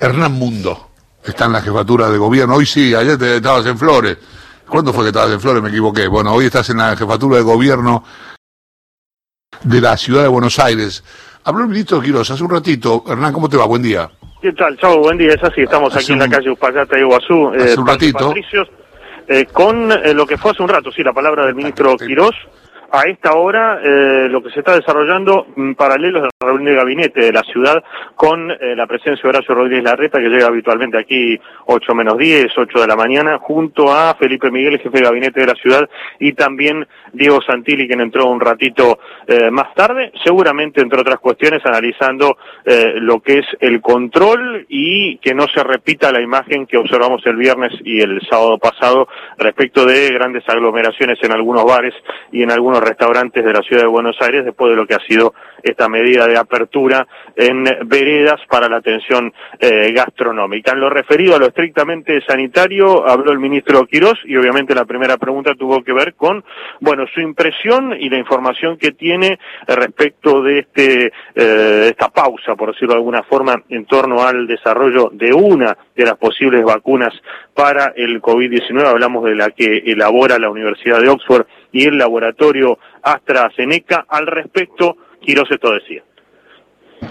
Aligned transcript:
Hernán 0.00 0.32
Mundo 0.32 0.88
está 1.24 1.46
en 1.46 1.52
la 1.52 1.60
jefatura 1.60 2.08
de 2.08 2.18
gobierno. 2.18 2.54
Hoy 2.54 2.66
sí, 2.66 2.94
ayer 2.94 3.18
te, 3.18 3.36
estabas 3.36 3.66
en 3.66 3.78
Flores. 3.78 4.18
¿Cuándo 4.66 4.92
fue 4.92 5.04
que 5.04 5.08
estabas 5.08 5.32
en 5.32 5.40
Flores? 5.40 5.62
Me 5.62 5.68
equivoqué. 5.68 6.06
Bueno, 6.08 6.32
hoy 6.32 6.46
estás 6.46 6.68
en 6.70 6.78
la 6.78 6.96
jefatura 6.96 7.36
de 7.36 7.42
gobierno 7.42 8.04
de 9.62 9.80
la 9.80 9.96
ciudad 9.96 10.22
de 10.22 10.28
Buenos 10.28 10.58
Aires. 10.58 11.02
Habló 11.44 11.62
el 11.62 11.70
ministro 11.70 12.00
Quiroz 12.00 12.30
hace 12.30 12.42
un 12.42 12.50
ratito. 12.50 13.04
Hernán, 13.06 13.32
¿cómo 13.32 13.48
te 13.48 13.56
va? 13.56 13.66
Buen 13.66 13.82
día. 13.82 14.10
¿Qué 14.42 14.52
tal? 14.52 14.76
Chau, 14.78 15.00
buen 15.00 15.18
día. 15.18 15.32
Es 15.32 15.42
así, 15.42 15.62
estamos 15.62 15.94
aquí 15.96 16.12
en 16.12 16.20
la 16.20 16.28
calle 16.28 16.50
Uspallata 16.50 16.96
y 16.96 17.00
Iguazú. 17.00 17.48
Hace 17.48 17.72
eh, 17.72 17.78
un 17.78 17.86
ratito. 17.86 18.34
Eh, 19.28 19.46
con 19.52 19.92
eh, 19.92 20.14
lo 20.14 20.26
que 20.26 20.38
fue 20.38 20.52
hace 20.52 20.62
un 20.62 20.68
rato, 20.68 20.90
sí, 20.90 21.02
la 21.02 21.12
palabra 21.12 21.44
del 21.44 21.54
ministro 21.54 21.96
Quirós 21.96 22.34
a 22.90 23.02
esta 23.02 23.34
hora 23.34 23.80
eh, 23.82 24.28
lo 24.28 24.42
que 24.42 24.50
se 24.50 24.60
está 24.60 24.74
desarrollando 24.74 25.46
en 25.56 25.74
paralelo 25.74 26.18
es 26.18 26.24
la 26.24 26.37
reunión 26.40 26.66
de 26.66 26.74
gabinete 26.76 27.20
de 27.20 27.32
la 27.32 27.42
ciudad 27.42 27.82
con 28.14 28.48
eh, 28.52 28.76
la 28.76 28.86
presencia 28.86 29.20
de 29.24 29.28
Horacio 29.28 29.56
Rodríguez 29.56 29.82
Larreta, 29.82 30.20
que 30.20 30.28
llega 30.28 30.46
habitualmente 30.46 30.96
aquí 30.96 31.36
8 31.66 31.94
menos 31.96 32.16
10, 32.16 32.56
8 32.56 32.80
de 32.80 32.86
la 32.86 32.94
mañana, 32.94 33.38
junto 33.38 33.92
a 33.92 34.14
Felipe 34.14 34.48
Miguel, 34.48 34.78
jefe 34.78 34.98
de 34.98 35.04
gabinete 35.04 35.40
de 35.40 35.46
la 35.48 35.56
ciudad, 35.56 35.90
y 36.20 36.34
también 36.34 36.86
Diego 37.12 37.40
Santilli, 37.42 37.88
quien 37.88 38.02
entró 38.02 38.26
un 38.30 38.38
ratito 38.38 39.00
eh, 39.26 39.50
más 39.50 39.74
tarde, 39.74 40.12
seguramente 40.24 40.80
entre 40.80 41.00
otras 41.00 41.18
cuestiones 41.18 41.60
analizando 41.66 42.38
lo 43.00 43.20
que 43.20 43.38
es 43.38 43.46
el 43.60 43.80
control 43.80 44.66
y 44.68 45.16
que 45.18 45.34
no 45.34 45.46
se 45.48 45.64
repita 45.64 46.12
la 46.12 46.20
imagen 46.20 46.66
que 46.66 46.76
observamos 46.76 47.24
el 47.24 47.36
viernes 47.36 47.72
y 47.82 48.00
el 48.00 48.20
sábado 48.28 48.58
pasado 48.58 49.08
respecto 49.38 49.86
de 49.86 50.12
grandes 50.12 50.46
aglomeraciones 50.46 51.18
en 51.22 51.32
algunos 51.32 51.64
bares 51.64 51.94
y 52.30 52.42
en 52.42 52.50
algunos 52.50 52.80
restaurantes 52.80 53.42
de 53.42 53.52
la 53.52 53.62
ciudad 53.62 53.82
de 53.82 53.88
Buenos 53.88 54.16
Aires 54.20 54.44
después 54.44 54.70
de 54.70 54.76
lo 54.76 54.86
que 54.86 54.94
ha 54.94 55.06
sido 55.08 55.32
esta 55.62 55.88
medida 55.88 56.27
de 56.28 56.38
apertura 56.38 57.06
en 57.36 57.64
veredas 57.86 58.40
para 58.48 58.68
la 58.68 58.76
atención 58.76 59.32
eh, 59.58 59.92
gastronómica. 59.92 60.72
En 60.72 60.80
lo 60.80 60.90
referido 60.90 61.36
a 61.36 61.38
lo 61.38 61.46
estrictamente 61.46 62.20
sanitario, 62.26 63.06
habló 63.06 63.32
el 63.32 63.38
ministro 63.38 63.86
Quirós 63.86 64.18
y 64.24 64.36
obviamente 64.36 64.74
la 64.74 64.84
primera 64.84 65.16
pregunta 65.16 65.54
tuvo 65.54 65.82
que 65.82 65.92
ver 65.92 66.14
con, 66.14 66.44
bueno, 66.80 67.06
su 67.14 67.20
impresión 67.20 67.94
y 67.98 68.08
la 68.08 68.18
información 68.18 68.76
que 68.76 68.92
tiene 68.92 69.38
respecto 69.66 70.42
de 70.42 70.60
este, 70.60 71.12
eh, 71.34 71.86
esta 71.90 72.08
pausa, 72.08 72.54
por 72.54 72.72
decirlo 72.72 72.94
de 72.94 72.98
alguna 72.98 73.22
forma, 73.22 73.62
en 73.68 73.86
torno 73.86 74.22
al 74.22 74.46
desarrollo 74.46 75.10
de 75.12 75.32
una 75.32 75.76
de 75.94 76.04
las 76.04 76.16
posibles 76.16 76.62
vacunas 76.64 77.12
para 77.54 77.92
el 77.96 78.22
COVID-19. 78.22 78.86
Hablamos 78.86 79.24
de 79.24 79.34
la 79.34 79.50
que 79.50 79.82
elabora 79.86 80.38
la 80.38 80.50
Universidad 80.50 81.00
de 81.00 81.08
Oxford 81.08 81.46
y 81.72 81.86
el 81.86 81.98
laboratorio 81.98 82.78
AstraZeneca. 83.02 84.06
Al 84.08 84.26
respecto, 84.26 84.96
Quiroz 85.20 85.50
esto 85.50 85.72
decía. 85.72 86.02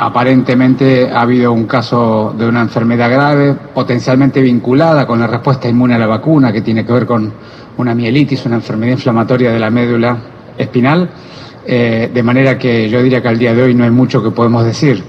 Aparentemente 0.00 1.10
ha 1.10 1.22
habido 1.22 1.52
un 1.52 1.66
caso 1.66 2.32
de 2.38 2.46
una 2.46 2.60
enfermedad 2.60 3.10
grave, 3.10 3.54
potencialmente 3.74 4.40
vinculada 4.40 5.04
con 5.04 5.18
la 5.18 5.26
respuesta 5.26 5.68
inmune 5.68 5.96
a 5.96 5.98
la 5.98 6.06
vacuna, 6.06 6.52
que 6.52 6.60
tiene 6.60 6.86
que 6.86 6.92
ver 6.92 7.04
con 7.04 7.32
una 7.78 7.96
mielitis, 7.96 8.46
una 8.46 8.54
enfermedad 8.54 8.92
inflamatoria 8.92 9.50
de 9.50 9.58
la 9.58 9.70
médula 9.70 10.16
espinal, 10.56 11.10
eh, 11.66 12.12
de 12.14 12.22
manera 12.22 12.56
que 12.56 12.88
yo 12.88 13.02
diría 13.02 13.20
que 13.20 13.26
al 13.26 13.40
día 13.40 13.52
de 13.52 13.62
hoy 13.64 13.74
no 13.74 13.82
hay 13.82 13.90
mucho 13.90 14.22
que 14.22 14.30
podemos 14.30 14.64
decir. 14.64 15.02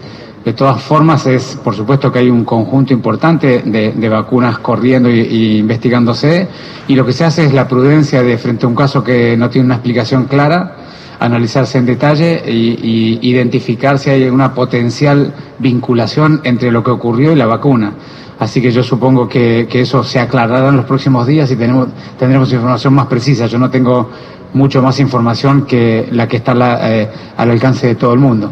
De 0.43 0.53
todas 0.53 0.81
formas, 0.81 1.27
es 1.27 1.59
por 1.63 1.75
supuesto 1.75 2.11
que 2.11 2.19
hay 2.19 2.29
un 2.31 2.43
conjunto 2.43 2.91
importante 2.91 3.61
de, 3.63 4.09
vacunas 4.09 4.57
corriendo 4.57 5.07
y, 5.07 5.57
investigándose, 5.59 6.47
y 6.87 6.95
lo 6.95 7.05
que 7.05 7.13
se 7.13 7.25
hace 7.25 7.45
es 7.45 7.53
la 7.53 7.67
prudencia 7.67 8.23
de 8.23 8.39
frente 8.39 8.65
a 8.65 8.69
un 8.69 8.75
caso 8.75 9.03
que 9.03 9.37
no 9.37 9.51
tiene 9.51 9.67
una 9.67 9.75
explicación 9.75 10.25
clara, 10.25 10.77
analizarse 11.19 11.77
en 11.77 11.85
detalle 11.85 12.41
y, 12.47 13.19
identificar 13.21 13.99
si 13.99 14.09
hay 14.09 14.23
una 14.29 14.53
potencial 14.53 15.33
vinculación 15.59 16.41
entre 16.43 16.71
lo 16.71 16.83
que 16.83 16.91
ocurrió 16.91 17.31
y 17.33 17.35
la 17.35 17.45
vacuna. 17.45 17.93
Así 18.39 18.61
que 18.61 18.71
yo 18.71 18.83
supongo 18.83 19.27
que, 19.27 19.67
eso 19.71 20.03
se 20.03 20.19
aclarará 20.19 20.69
en 20.69 20.77
los 20.77 20.85
próximos 20.85 21.27
días 21.27 21.51
y 21.51 21.57
tenemos, 21.57 21.89
tendremos 22.17 22.51
información 22.53 22.93
más 22.93 23.07
precisa. 23.07 23.47
Yo 23.47 23.59
no 23.59 23.69
tengo 23.69 24.09
mucho 24.53 24.81
más 24.81 24.99
información 24.99 25.65
que 25.65 26.07
la 26.11 26.27
que 26.27 26.37
está 26.37 26.53
eh, 26.89 27.09
al 27.35 27.51
alcance 27.51 27.87
de 27.87 27.95
todo 27.95 28.13
el 28.13 28.19
mundo. 28.19 28.51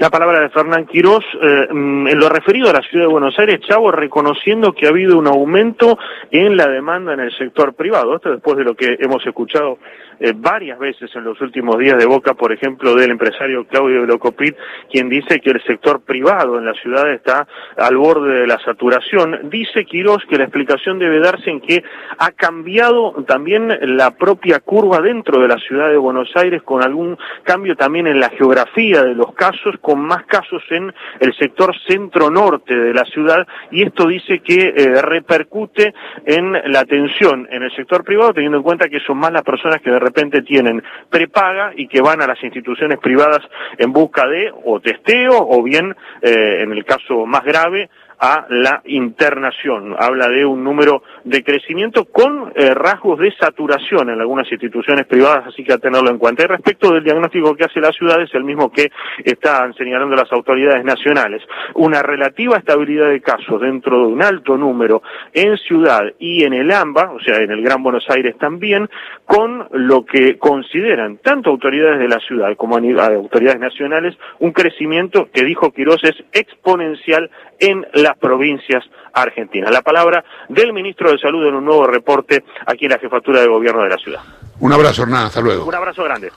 La 0.00 0.08
palabra 0.08 0.40
de 0.40 0.48
Fernán 0.48 0.86
Quirós, 0.86 1.22
eh, 1.42 1.68
mm, 1.70 2.08
en 2.08 2.18
lo 2.18 2.30
referido 2.30 2.70
a 2.70 2.72
la 2.72 2.80
ciudad 2.80 3.04
de 3.04 3.12
Buenos 3.12 3.38
Aires, 3.38 3.60
Chavo, 3.68 3.92
reconociendo 3.92 4.72
que 4.72 4.86
ha 4.86 4.88
habido 4.88 5.18
un 5.18 5.26
aumento 5.26 5.98
en 6.30 6.56
la 6.56 6.68
demanda 6.68 7.12
en 7.12 7.20
el 7.20 7.36
sector 7.36 7.74
privado. 7.74 8.16
Esto 8.16 8.30
después 8.30 8.56
de 8.56 8.64
lo 8.64 8.74
que 8.74 8.96
hemos 8.98 9.26
escuchado 9.26 9.76
eh, 10.22 10.34
varias 10.36 10.78
veces 10.78 11.10
en 11.14 11.24
los 11.24 11.40
últimos 11.40 11.78
días 11.78 11.98
de 11.98 12.04
boca, 12.04 12.34
por 12.34 12.52
ejemplo, 12.52 12.94
del 12.94 13.10
empresario 13.10 13.66
Claudio 13.66 14.04
Locopit, 14.04 14.54
quien 14.90 15.08
dice 15.08 15.40
que 15.40 15.50
el 15.50 15.62
sector 15.64 16.02
privado 16.02 16.58
en 16.58 16.66
la 16.66 16.74
ciudad 16.74 17.10
está 17.10 17.46
al 17.76 17.96
borde 17.96 18.40
de 18.40 18.46
la 18.46 18.58
saturación. 18.58 19.50
Dice 19.50 19.86
Quirós 19.86 20.24
que 20.28 20.36
la 20.36 20.44
explicación 20.44 20.98
debe 20.98 21.20
darse 21.20 21.48
en 21.48 21.60
que 21.60 21.82
ha 22.18 22.32
cambiado 22.32 23.22
también 23.26 23.68
la 23.96 24.10
propia 24.10 24.60
curva 24.60 25.00
dentro 25.00 25.40
de 25.40 25.48
la 25.48 25.56
ciudad 25.56 25.88
de 25.88 25.96
Buenos 25.96 26.30
Aires, 26.36 26.62
con 26.62 26.82
algún 26.82 27.18
cambio 27.42 27.74
también 27.74 28.06
en 28.06 28.20
la 28.20 28.28
geografía 28.28 29.02
de 29.02 29.14
los 29.14 29.32
casos, 29.32 29.76
con 29.90 30.02
más 30.02 30.24
casos 30.26 30.62
en 30.70 30.94
el 31.18 31.34
sector 31.36 31.74
centro-norte 31.88 32.76
de 32.76 32.94
la 32.94 33.04
ciudad 33.06 33.44
y 33.72 33.82
esto 33.82 34.06
dice 34.06 34.38
que 34.38 34.68
eh, 34.68 35.02
repercute 35.02 35.92
en 36.24 36.52
la 36.52 36.78
atención 36.78 37.48
en 37.50 37.64
el 37.64 37.74
sector 37.74 38.04
privado 38.04 38.32
teniendo 38.32 38.58
en 38.58 38.62
cuenta 38.62 38.88
que 38.88 39.00
son 39.00 39.18
más 39.18 39.32
las 39.32 39.42
personas 39.42 39.80
que 39.80 39.90
de 39.90 39.98
repente 39.98 40.42
tienen 40.42 40.80
prepaga 41.08 41.72
y 41.74 41.88
que 41.88 42.00
van 42.00 42.22
a 42.22 42.28
las 42.28 42.40
instituciones 42.44 43.00
privadas 43.00 43.40
en 43.78 43.92
busca 43.92 44.28
de 44.28 44.52
o 44.64 44.78
testeo 44.78 45.32
o 45.32 45.60
bien, 45.60 45.96
eh, 46.22 46.58
en 46.60 46.70
el 46.70 46.84
caso 46.84 47.26
más 47.26 47.42
grave, 47.42 47.90
a 48.20 48.46
la 48.50 48.82
internación. 48.84 49.96
Habla 49.98 50.28
de 50.28 50.44
un 50.44 50.62
número 50.62 51.02
de 51.24 51.42
crecimiento 51.42 52.04
con 52.04 52.52
eh, 52.54 52.74
rasgos 52.74 53.18
de 53.18 53.32
saturación 53.34 54.10
en 54.10 54.20
algunas 54.20 54.50
instituciones 54.52 55.06
privadas, 55.06 55.46
así 55.48 55.64
que 55.64 55.72
a 55.72 55.78
tenerlo 55.78 56.10
en 56.10 56.18
cuenta. 56.18 56.44
Y 56.44 56.46
respecto 56.46 56.92
del 56.92 57.02
diagnóstico 57.02 57.56
que 57.56 57.64
hace 57.64 57.80
la 57.80 57.92
ciudad, 57.92 58.20
es 58.20 58.32
el 58.34 58.44
mismo 58.44 58.70
que 58.70 58.90
están 59.24 59.72
señalando 59.74 60.14
las 60.14 60.30
autoridades 60.32 60.84
nacionales. 60.84 61.42
Una 61.74 62.02
relativa 62.02 62.58
estabilidad 62.58 63.08
de 63.08 63.22
casos 63.22 63.60
dentro 63.60 63.98
de 64.00 64.06
un 64.12 64.22
alto 64.22 64.56
número 64.58 65.02
en 65.32 65.56
ciudad 65.56 66.02
y 66.18 66.44
en 66.44 66.52
el 66.52 66.70
AMBA, 66.70 67.12
o 67.12 67.20
sea, 67.20 67.38
en 67.38 67.50
el 67.50 67.62
Gran 67.62 67.82
Buenos 67.82 68.04
Aires 68.10 68.36
también, 68.38 68.88
con 69.24 69.66
lo 69.72 70.04
que 70.04 70.36
consideran 70.38 71.18
tanto 71.18 71.48
autoridades 71.48 71.98
de 71.98 72.08
la 72.08 72.18
ciudad 72.18 72.54
como 72.56 72.76
autoridades 72.76 73.60
nacionales, 73.60 74.14
un 74.40 74.52
crecimiento 74.52 75.28
que 75.32 75.44
dijo 75.44 75.72
Quirós 75.72 76.04
es 76.04 76.22
exponencial 76.32 77.30
en 77.58 77.86
las 78.10 78.18
provincias 78.18 78.84
argentinas. 79.12 79.70
La 79.70 79.82
palabra 79.82 80.24
del 80.48 80.72
ministro 80.72 81.10
de 81.10 81.18
Salud 81.18 81.46
en 81.46 81.54
un 81.54 81.64
nuevo 81.64 81.86
reporte 81.86 82.44
aquí 82.66 82.86
en 82.86 82.92
la 82.92 82.98
jefatura 82.98 83.40
de 83.40 83.48
gobierno 83.48 83.82
de 83.82 83.88
la 83.88 83.96
ciudad. 83.96 84.20
Un 84.58 84.72
abrazo, 84.72 85.02
Hernán, 85.02 85.26
hasta 85.26 85.40
luego. 85.40 85.64
Un 85.64 85.74
abrazo 85.74 86.04
grande. 86.04 86.28